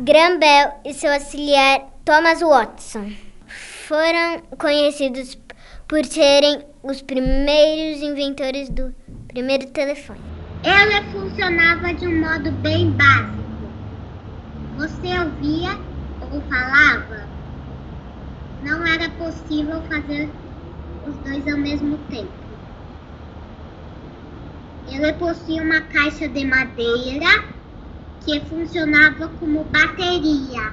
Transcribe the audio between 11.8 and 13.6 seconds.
de um modo bem básico.